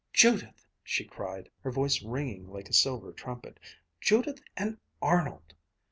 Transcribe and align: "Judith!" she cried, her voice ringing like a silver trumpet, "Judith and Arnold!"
"Judith!" 0.13 0.65
she 0.83 1.05
cried, 1.05 1.47
her 1.59 1.69
voice 1.69 2.01
ringing 2.01 2.47
like 2.47 2.67
a 2.69 2.73
silver 2.73 3.11
trumpet, 3.13 3.59
"Judith 3.99 4.41
and 4.57 4.79
Arnold!" 4.99 5.53